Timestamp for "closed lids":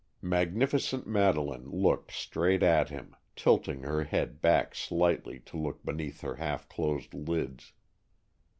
6.67-7.73